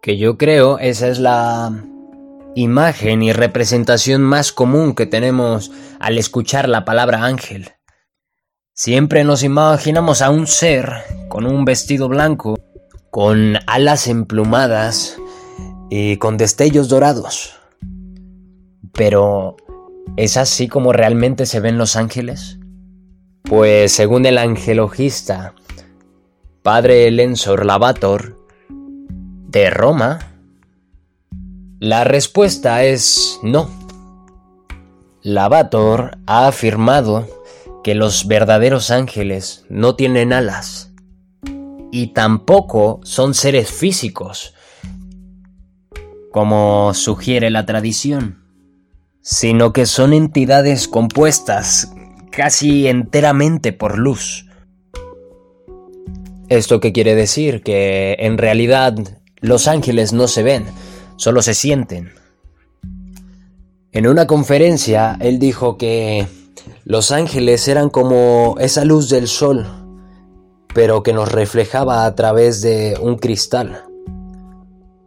[0.00, 1.84] Que yo creo esa es la
[2.54, 7.72] imagen y representación más común que tenemos al escuchar la palabra ángel.
[8.72, 10.90] Siempre nos imaginamos a un ser
[11.28, 12.58] con un vestido blanco,
[13.10, 15.18] con alas emplumadas
[15.90, 17.56] y con destellos dorados.
[18.94, 19.56] Pero
[20.16, 22.58] ¿Es así como realmente se ven los ángeles?
[23.42, 25.54] Pues según el angelogista
[26.62, 28.36] Padre Lensor Lavator
[29.48, 30.20] de Roma,
[31.80, 33.68] La respuesta es no.
[35.22, 37.26] Lavator ha afirmado
[37.82, 40.92] que los verdaderos ángeles no tienen alas
[41.90, 44.54] y tampoco son seres físicos,
[46.30, 48.41] como sugiere la tradición,
[49.22, 51.92] sino que son entidades compuestas
[52.30, 54.46] casi enteramente por luz.
[56.48, 57.62] ¿Esto qué quiere decir?
[57.62, 58.94] Que en realidad
[59.40, 60.66] los ángeles no se ven,
[61.16, 62.12] solo se sienten.
[63.92, 66.26] En una conferencia él dijo que
[66.84, 69.66] los ángeles eran como esa luz del sol,
[70.74, 73.84] pero que nos reflejaba a través de un cristal.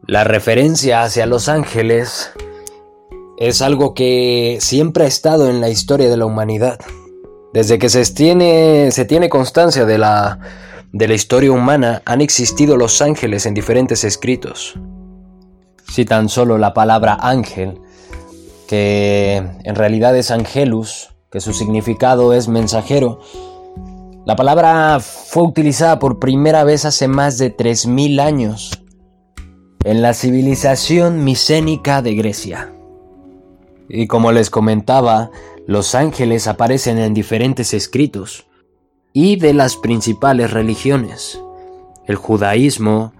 [0.08, 2.32] La referencia hacia los ángeles
[3.38, 6.80] es algo que siempre ha estado en la historia de la humanidad.
[7.54, 10.39] Desde que se tiene, constancia de la,
[10.91, 14.80] de la historia humana, han existido los ángeles en diferentes escritos.
[15.88, 17.80] Si tan solo la palabra ángel
[18.67, 23.19] que en realidad es angelus, que su significado es mensajero.
[24.26, 28.71] La palabra fue utilizada por primera vez hace más de 3.000 años
[29.84, 32.74] en la civilización micénica de Grecia.
[33.89, 35.32] Y como les comentaba,
[35.67, 38.45] los ángeles aparecen en diferentes escritos
[39.13, 41.39] y de las principales religiones,
[42.06, 43.13] el judaísmo,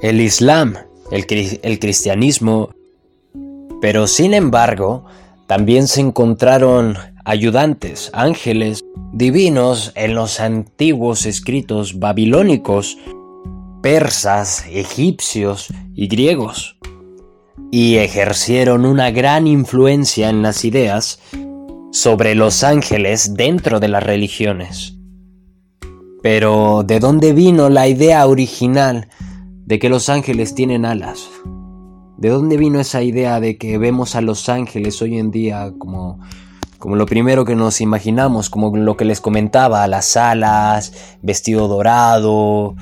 [0.00, 0.76] el islam,
[1.10, 1.26] el,
[1.78, 2.70] cristianismo.
[3.80, 5.04] Pero sin embargo,
[5.46, 12.96] también se encontraron ayudantes, ángeles, divinos en los antiguos escritos babilónicos,
[13.82, 16.76] persas, egipcios y griegos,
[17.70, 21.20] y ejercieron una gran influencia en las ideas
[21.92, 24.96] sobre los ángeles dentro de las religiones.
[26.22, 29.08] Pero, ¿de dónde vino la idea original
[29.64, 31.28] de que los ángeles tienen alas?
[32.18, 36.20] ¿De dónde vino esa idea de que vemos a los ángeles hoy en día como,
[36.78, 40.92] como lo primero que nos imaginamos, como lo que les comentaba, las alas,
[41.22, 42.76] vestido dorado,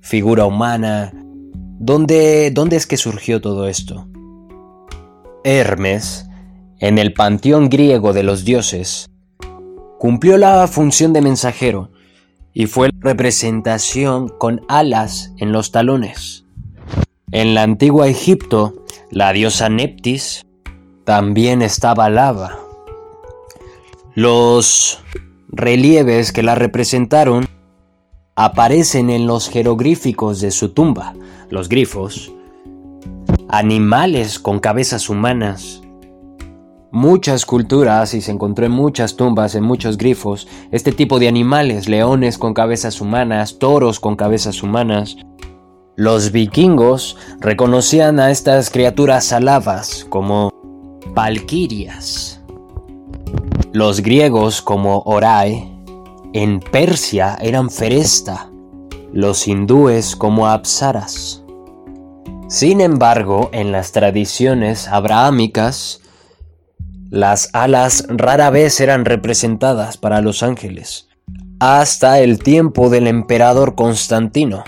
[0.00, 1.12] figura humana?
[1.80, 4.08] ¿Dónde, dónde es que surgió todo esto?
[5.44, 6.26] Hermes,
[6.80, 9.08] en el panteón griego de los dioses,
[9.98, 11.90] cumplió la función de mensajero
[12.52, 16.44] y fue representación con alas en los talones.
[17.30, 20.44] En la antigua Egipto, la diosa Neptis
[21.04, 22.58] también estaba lava.
[24.14, 25.04] Los
[25.48, 27.46] relieves que la representaron
[28.34, 31.14] aparecen en los jeroglíficos de su tumba,
[31.50, 32.32] los grifos,
[33.48, 35.82] animales con cabezas humanas.
[36.90, 41.88] Muchas culturas, y se encontró en muchas tumbas, en muchos grifos, este tipo de animales,
[41.88, 45.16] leones con cabezas humanas, toros con cabezas humanas,
[45.96, 50.52] los vikingos reconocían a estas criaturas alabas como
[51.12, 52.40] valquirias.
[53.72, 55.76] Los griegos como Orai
[56.32, 58.47] en Persia eran Feresta,
[59.12, 61.44] los hindúes como Apsaras.
[62.48, 66.00] Sin embargo, en las tradiciones abrahámicas,
[67.10, 71.08] las alas rara vez eran representadas para los ángeles,
[71.60, 74.64] hasta el tiempo del emperador Constantino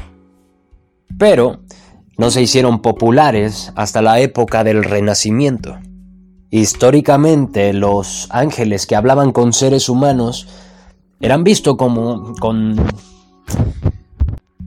[1.21, 1.61] pero
[2.17, 5.79] no se hicieron populares hasta la época del Renacimiento.
[6.51, 10.49] Históricamente los ángeles que hablaban con seres humanos
[11.21, 12.77] eran vistos como con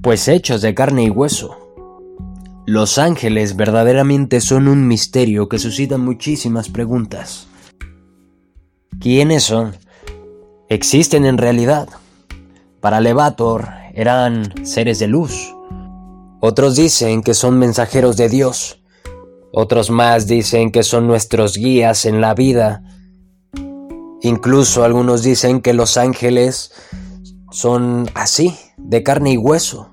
[0.03, 1.57] pues hechos de carne y hueso.
[2.67, 7.47] Los ángeles verdaderamente son un misterio que suscita muchísimas preguntas.
[8.99, 9.75] ¿Quiénes son?
[10.69, 11.89] ¿Existen en realidad?
[12.79, 15.53] Para Levator eran seres de luz,
[16.45, 18.83] otros dicen que son mensajeros de Dios.
[19.53, 22.83] Otros más dicen que son nuestros guías en la vida.
[24.21, 26.73] Incluso algunos dicen que los ángeles
[27.49, 29.92] son así, de carne y hueso.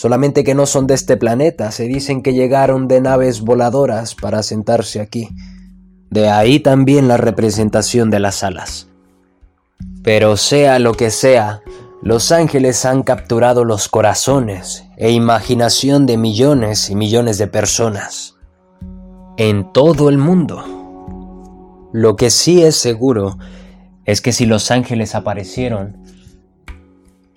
[0.00, 1.70] Solamente que no son de este planeta.
[1.72, 5.28] Se dicen que llegaron de naves voladoras para sentarse aquí.
[6.08, 8.88] De ahí también la representación de las alas.
[10.02, 11.60] Pero sea lo que sea,
[12.00, 18.36] los ángeles han capturado los corazones e imaginación de millones y millones de personas
[19.36, 20.64] en todo el mundo.
[21.92, 23.36] Lo que sí es seguro
[24.06, 26.02] es que si los ángeles aparecieron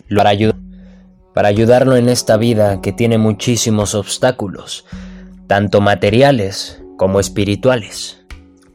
[0.08, 0.53] para,
[1.34, 4.86] para ayudarlo en esta vida que tiene muchísimos obstáculos,
[5.48, 8.20] tanto materiales como espirituales.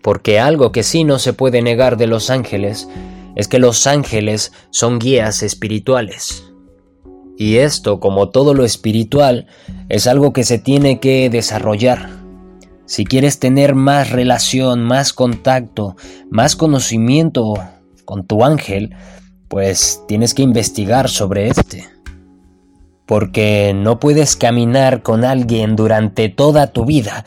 [0.03, 2.89] Porque algo que sí no se puede negar de los ángeles
[3.37, 6.45] es que los ángeles son guías espirituales.
[7.37, 9.47] Y esto, como todo lo espiritual,
[9.89, 12.11] es algo que se tiene que desarrollar.
[12.85, 15.95] Si quieres tener más relación, más contacto,
[16.31, 17.55] más conocimiento
[18.05, 18.97] con tu ángel,
[19.47, 21.87] pues tienes que investigar sobre este.
[23.09, 27.25] Porque no puedes caminar con alguien durante toda tu vida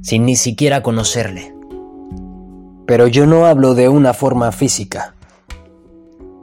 [0.00, 1.52] sin ni siquiera conocerle.
[2.86, 5.14] Pero yo no hablo de una forma física.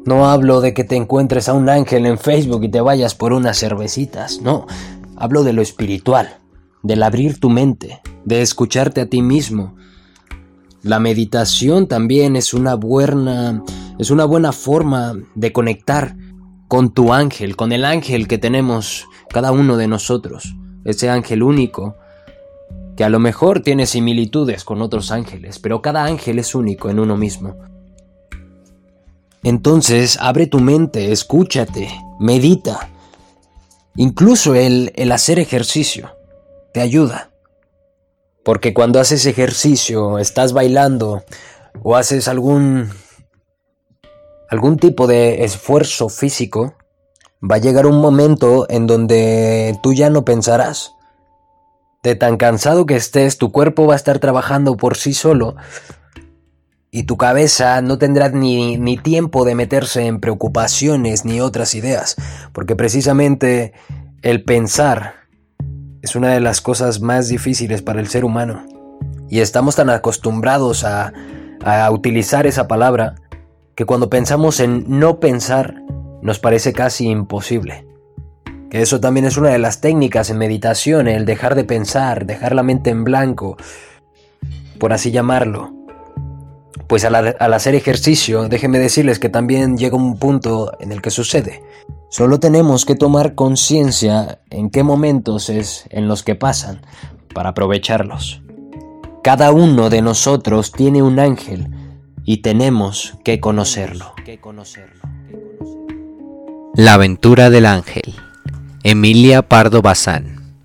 [0.05, 3.31] No hablo de que te encuentres a un ángel en Facebook y te vayas por
[3.31, 4.67] unas cervecitas, no.
[5.15, 6.37] Hablo de lo espiritual,
[6.81, 9.75] del abrir tu mente, de escucharte a ti mismo.
[10.81, 13.63] La meditación también es una buena
[13.97, 16.17] es una buena forma de conectar
[16.73, 20.55] con tu ángel, con el ángel que tenemos cada uno de nosotros,
[20.85, 21.97] ese ángel único
[22.97, 26.97] que a lo mejor tiene similitudes con otros ángeles, pero cada ángel es único en
[26.97, 27.57] uno mismo.
[29.43, 32.89] Entonces, abre tu mente, escúchate, medita.
[33.95, 36.17] Incluso el, el hacer ejercicio
[36.73, 37.29] te ayuda.
[38.43, 41.23] Porque cuando haces ejercicio, estás bailando
[41.83, 42.89] o haces algún
[44.53, 46.75] algún tipo de esfuerzo físico,
[47.41, 50.93] va a llegar un momento en donde tú ya no pensarás.
[52.03, 55.55] De tan cansado que estés, tu cuerpo va a estar trabajando por sí solo
[56.91, 62.15] y tu cabeza no tendrá ni, ni tiempo de meterse en preocupaciones ni otras ideas,
[62.51, 63.73] porque precisamente
[64.21, 65.15] el pensar
[66.03, 68.67] es una de las cosas más difíciles para el ser humano.
[69.29, 71.11] Y estamos tan acostumbrados a,
[71.65, 73.15] a utilizar esa palabra
[73.75, 75.83] que cuando pensamos en no pensar
[76.21, 77.85] nos parece casi imposible.
[78.69, 82.55] Que eso también es una de las técnicas en meditación, el dejar de pensar, dejar
[82.55, 83.57] la mente en blanco,
[84.79, 85.73] por así llamarlo.
[86.87, 91.63] Pues al, hacer ejercicio, déjenme decirles que también llega un punto en el que sucede.
[92.09, 96.81] Solo tenemos que tomar conciencia en qué momentos es en los que pasan
[97.33, 98.43] para aprovecharlos.
[99.23, 101.69] Cada uno de nosotros tiene un ángel
[102.25, 104.13] y tenemos que conocerlo.
[106.75, 108.15] La aventura del ángel.
[108.83, 110.55] Emilia Pardo Bazán.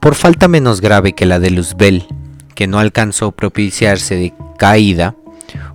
[0.00, 2.06] Por falta menos grave que la de Luzbel,
[2.54, 5.16] que no alcanzó propiciarse de caída,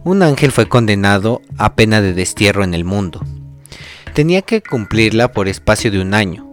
[0.03, 3.21] un ángel fue condenado a pena de destierro en el mundo
[4.13, 6.45] tenía que cumplirla por espacio de un año,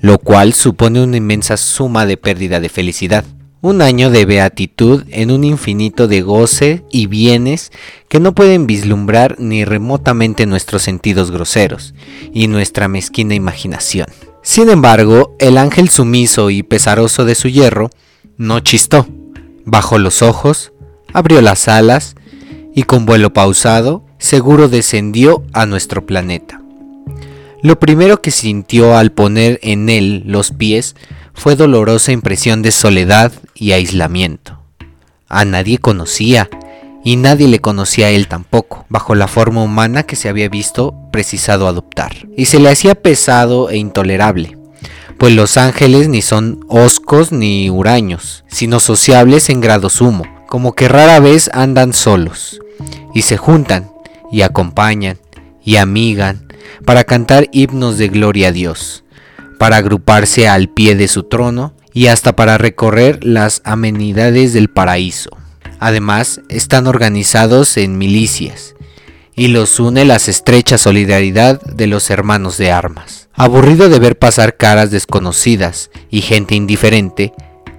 [0.00, 3.24] lo cual supone una inmensa suma de pérdida de felicidad.
[3.62, 7.70] Un año de beatitud en un infinito de goce y bienes
[8.08, 11.92] que no pueden vislumbrar ni remotamente nuestros sentidos groseros
[12.32, 14.06] y nuestra mezquina imaginación.
[14.42, 17.90] Sin embargo, el ángel sumiso y pesaroso de su hierro
[18.38, 19.06] no chistó,
[19.66, 20.72] bajó los ojos,
[21.12, 22.14] abrió las alas
[22.74, 26.62] y con vuelo pausado seguro descendió a nuestro planeta.
[27.62, 30.96] Lo primero que sintió al poner en él los pies
[31.34, 34.58] fue dolorosa impresión de soledad y aislamiento.
[35.28, 36.48] A nadie conocía,
[37.04, 40.94] y nadie le conocía a él tampoco, bajo la forma humana que se había visto
[41.12, 42.14] precisado adoptar.
[42.36, 44.58] Y se le hacía pesado e intolerable,
[45.18, 50.88] pues los ángeles ni son oscos ni huraños, sino sociables en grado sumo, como que
[50.88, 52.60] rara vez andan solos,
[53.14, 53.90] y se juntan,
[54.32, 55.18] y acompañan,
[55.62, 56.48] y amigan,
[56.84, 59.04] para cantar himnos de gloria a Dios,
[59.60, 65.36] para agruparse al pie de su trono y hasta para recorrer las amenidades del paraíso.
[65.78, 68.74] Además, están organizados en milicias
[69.36, 73.28] y los une la estrecha solidaridad de los hermanos de armas.
[73.34, 77.34] Aburrido de ver pasar caras desconocidas y gente indiferente,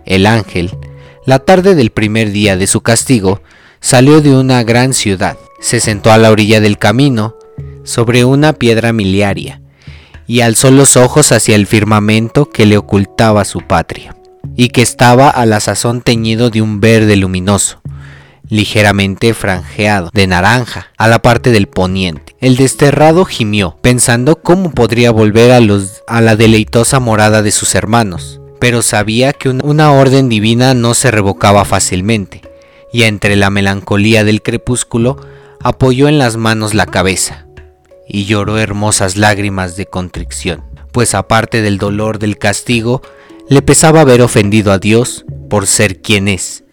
[0.05, 0.77] el ángel,
[1.25, 3.41] la tarde del primer día de su castigo,
[3.79, 7.37] salió de una gran ciudad, se sentó a la orilla del camino
[7.83, 9.60] sobre una piedra miliaria
[10.27, 14.15] y alzó los ojos hacia el firmamento que le ocultaba su patria,
[14.55, 17.81] y que estaba a la sazón teñido de un verde luminoso,
[18.49, 22.35] ligeramente franjeado de naranja a la parte del poniente.
[22.39, 27.75] El desterrado gimió, pensando cómo podría volver a, los, a la deleitosa morada de sus
[27.75, 32.41] hermanos, pero sabía que una orden divina no se revocaba fácilmente,
[32.93, 35.17] y entre la melancolía del crepúsculo
[35.63, 37.47] apoyó en las manos la cabeza,
[38.11, 43.01] y lloró hermosas lágrimas de contrición, pues aparte del dolor del castigo,
[43.47, 46.65] le pesaba haber ofendido a Dios por ser quien es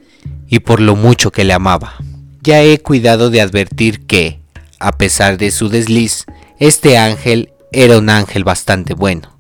[0.49, 1.95] y por lo mucho que le amaba.
[2.43, 4.41] Ya he cuidado de advertir que,
[4.81, 6.25] a pesar de su desliz,
[6.59, 9.39] este ángel era un ángel bastante bueno.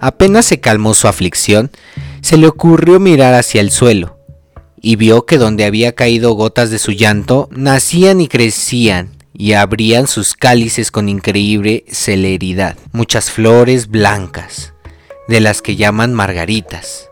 [0.00, 1.70] Apenas se calmó su aflicción,
[2.20, 4.18] se le ocurrió mirar hacia el suelo,
[4.80, 10.08] y vio que donde había caído gotas de su llanto, nacían y crecían y abrían
[10.08, 12.76] sus cálices con increíble celeridad.
[12.90, 14.74] Muchas flores blancas,
[15.28, 17.08] de las que llaman margaritas,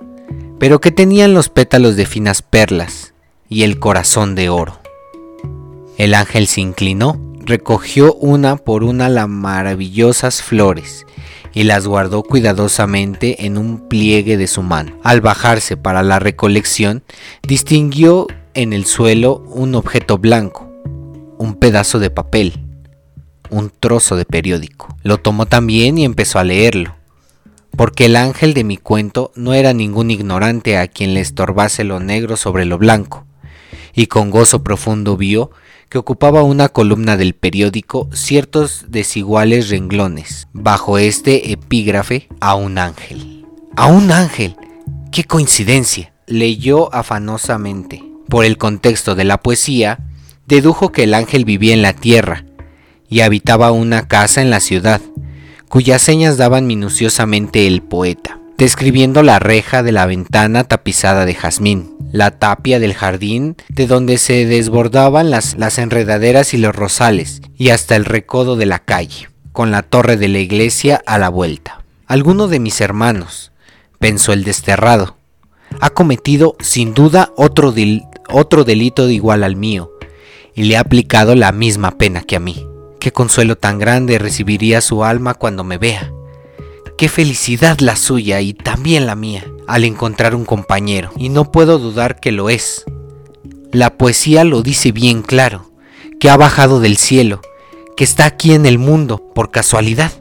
[0.59, 3.15] pero que tenían los pétalos de finas perlas
[3.49, 4.81] y el corazón de oro.
[5.99, 11.07] El ángel se inclinó, recogió una por una las maravillosas flores
[11.55, 14.99] y las guardó cuidadosamente en un pliegue de su mano.
[15.05, 17.05] Al bajarse para la recolección,
[17.47, 20.66] distinguió en el suelo un objeto blanco,
[21.39, 22.65] un pedazo de papel,
[23.51, 24.97] un trozo de periódico.
[25.03, 26.95] Lo tomó también y empezó a leerlo,
[27.77, 32.01] porque el ángel de mi cuento no era ningún ignorante a quien le estorbase lo
[32.01, 33.27] negro sobre lo blanco,
[33.95, 35.51] y con gozo profundo vio
[35.89, 43.47] que ocupaba una columna del periódico ciertos desiguales renglones, bajo este epígrafe a un ángel.
[43.77, 44.57] ¡A un ángel!
[45.13, 46.13] ¡Qué coincidencia!
[46.27, 48.03] Leyó afanosamente.
[48.29, 49.99] Por el contexto de la poesía,
[50.47, 52.45] dedujo que el ángel vivía en la tierra
[53.09, 55.01] y habitaba una casa en la ciudad,
[55.69, 61.95] cuyas señas daban minuciosamente el poeta describiendo la reja de la ventana tapizada de jazmín,
[62.13, 67.71] la tapia del jardín de donde se desbordaban las, las enredaderas y los rosales, y
[67.71, 71.83] hasta el recodo de la calle, con la torre de la iglesia a la vuelta.
[72.07, 73.53] Alguno de mis hermanos,
[73.99, 75.17] pensó el desterrado,
[75.81, 77.75] ha cometido sin duda otro,
[78.31, 79.91] otro delito igual al mío,
[80.57, 82.67] y le ha aplicado la misma pena que a mí.
[82.99, 86.11] Qué consuelo tan grande recibiría su alma cuando me vea.
[86.99, 91.79] Qué felicidad la suya y también la mía al encontrar un compañero, y no puedo
[91.79, 92.85] dudar que lo es.
[93.73, 95.71] La poesía lo dice bien claro,
[96.21, 97.41] que ha bajado del cielo,
[97.97, 100.13] que está aquí en el mundo por casualidad.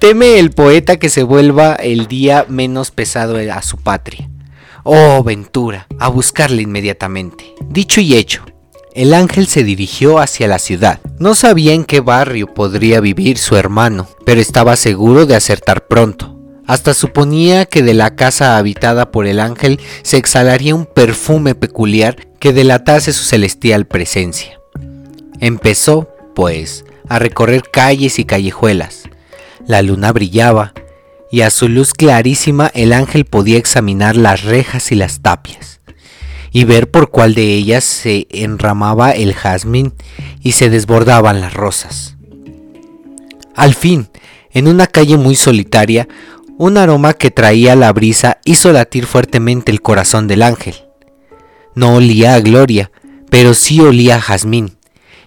[0.00, 4.28] Teme el poeta que se vuelva el día menos pesado a su patria.
[4.84, 7.54] Oh, Ventura, a buscarle inmediatamente.
[7.68, 8.44] Dicho y hecho,
[8.98, 10.98] el ángel se dirigió hacia la ciudad.
[11.20, 16.36] No sabía en qué barrio podría vivir su hermano, pero estaba seguro de acertar pronto.
[16.66, 22.26] Hasta suponía que de la casa habitada por el ángel se exhalaría un perfume peculiar
[22.40, 24.58] que delatase su celestial presencia.
[25.38, 29.04] Empezó, pues, a recorrer calles y callejuelas.
[29.64, 30.74] La luna brillaba,
[31.30, 35.77] y a su luz clarísima el ángel podía examinar las rejas y las tapias
[36.52, 39.94] y ver por cuál de ellas se enramaba el jazmín
[40.42, 42.16] y se desbordaban las rosas.
[43.54, 44.08] Al fin,
[44.52, 46.08] en una calle muy solitaria,
[46.58, 50.74] un aroma que traía la brisa hizo latir fuertemente el corazón del ángel.
[51.74, 52.90] No olía a gloria,
[53.30, 54.76] pero sí olía a jazmín,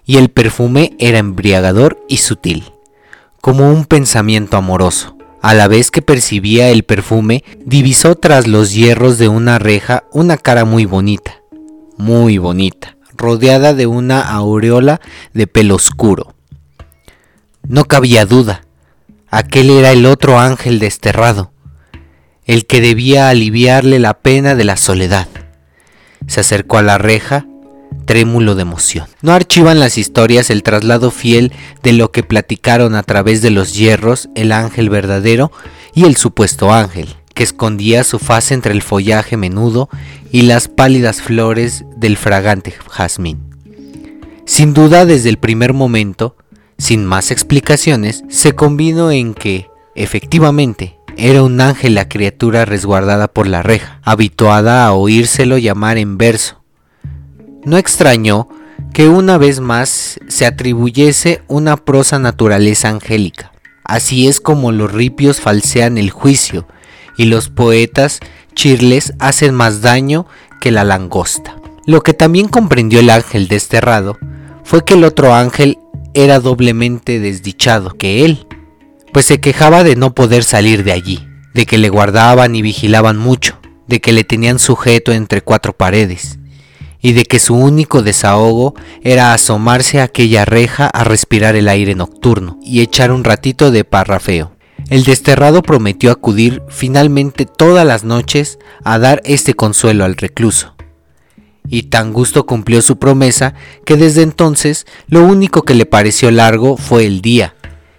[0.05, 2.65] y el perfume era embriagador y sutil,
[3.39, 5.15] como un pensamiento amoroso.
[5.41, 10.37] A la vez que percibía el perfume, divisó tras los hierros de una reja una
[10.37, 11.41] cara muy bonita,
[11.97, 15.01] muy bonita, rodeada de una aureola
[15.33, 16.35] de pelo oscuro.
[17.67, 18.65] No cabía duda,
[19.29, 21.51] aquel era el otro ángel desterrado,
[22.45, 25.27] el que debía aliviarle la pena de la soledad.
[26.27, 27.47] Se acercó a la reja
[28.11, 29.07] trémulo de emoción.
[29.21, 33.73] No archivan las historias el traslado fiel de lo que platicaron a través de los
[33.73, 35.49] hierros el ángel verdadero
[35.95, 39.87] y el supuesto ángel, que escondía su faz entre el follaje menudo
[40.29, 43.39] y las pálidas flores del fragante jazmín.
[44.45, 46.35] Sin duda desde el primer momento,
[46.77, 53.47] sin más explicaciones, se convino en que, efectivamente, era un ángel la criatura resguardada por
[53.47, 56.60] la reja, habituada a oírselo llamar en verso,
[57.63, 58.47] no extrañó
[58.93, 63.51] que una vez más se atribuyese una prosa naturaleza angélica.
[63.83, 66.67] Así es como los ripios falsean el juicio
[67.17, 68.19] y los poetas
[68.53, 70.25] chirles hacen más daño
[70.59, 71.55] que la langosta.
[71.85, 74.17] Lo que también comprendió el ángel desterrado
[74.63, 75.77] fue que el otro ángel
[76.13, 78.47] era doblemente desdichado que él,
[79.13, 83.17] pues se quejaba de no poder salir de allí, de que le guardaban y vigilaban
[83.17, 86.37] mucho, de que le tenían sujeto entre cuatro paredes,
[87.01, 91.95] y de que su único desahogo era asomarse a aquella reja a respirar el aire
[91.95, 94.51] nocturno y echar un ratito de parrafeo.
[94.89, 100.75] El desterrado prometió acudir finalmente todas las noches a dar este consuelo al recluso.
[101.67, 103.53] Y tan gusto cumplió su promesa
[103.85, 107.55] que desde entonces lo único que le pareció largo fue el día,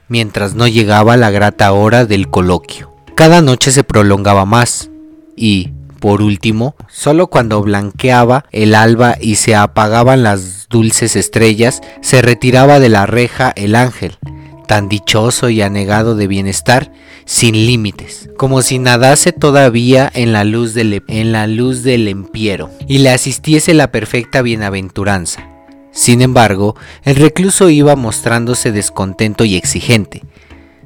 [0.09, 2.93] mientras no llegaba la grata hora del coloquio.
[3.15, 4.91] Cada noche se prolongaba más,
[5.37, 5.71] y,
[6.03, 12.81] por último, solo cuando blanqueaba el alba y se apagaban las dulces estrellas, se retiraba
[12.81, 14.19] de la reja el ángel,
[14.67, 16.91] tan dichoso y anegado de bienestar,
[17.25, 22.69] sin límites, como si nadase todavía en la luz del, en la luz del empiero,
[22.89, 25.47] y le asistiese la perfecta bienaventuranza.
[25.93, 26.75] Sin embargo,
[27.05, 30.25] el recluso iba mostrándose descontento y exigente,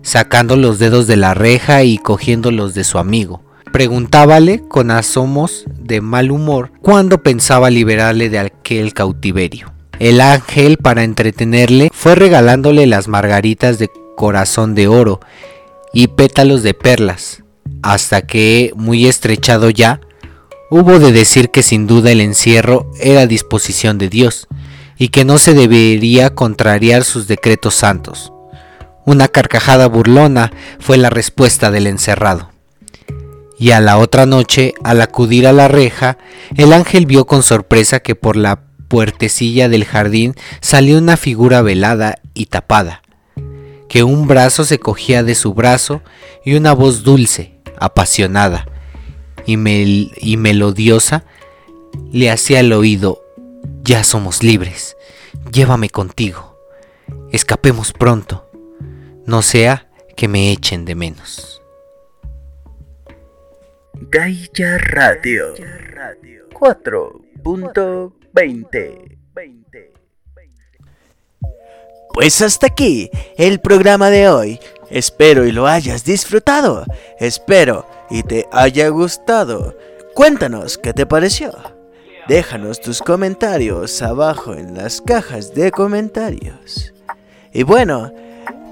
[0.02, 5.64] sacando los dedos de la reja y cogiendo los de su amigo, Preguntábale con asomos
[5.78, 9.72] de mal humor cuándo pensaba liberarle de aquel cautiverio.
[9.98, 15.20] El ángel, para entretenerle, fue regalándole las margaritas de corazón de oro
[15.92, 17.42] y pétalos de perlas,
[17.82, 20.00] hasta que, muy estrechado ya,
[20.70, 24.48] hubo de decir que sin duda el encierro era disposición de Dios,
[24.98, 28.32] y que no se debería contrariar sus decretos santos.
[29.04, 32.50] Una carcajada burlona fue la respuesta del encerrado.
[33.58, 36.18] Y a la otra noche, al acudir a la reja,
[36.56, 42.16] el ángel vio con sorpresa que por la puertecilla del jardín salió una figura velada
[42.34, 43.02] y tapada,
[43.88, 46.02] que un brazo se cogía de su brazo
[46.44, 48.66] y una voz dulce, apasionada
[49.46, 49.54] y,
[50.16, 51.24] y melodiosa
[52.12, 53.22] le hacía al oído,
[53.82, 54.96] ya somos libres,
[55.50, 56.58] llévame contigo,
[57.32, 58.48] escapemos pronto,
[59.24, 61.62] no sea que me echen de menos.
[63.98, 65.54] Gaia Radio
[66.52, 69.18] 4.20
[72.12, 74.60] Pues hasta aquí el programa de hoy.
[74.90, 76.84] Espero y lo hayas disfrutado.
[77.18, 79.78] Espero y te haya gustado.
[80.14, 81.54] Cuéntanos qué te pareció.
[82.28, 86.92] Déjanos tus comentarios abajo en las cajas de comentarios.
[87.52, 88.12] Y bueno,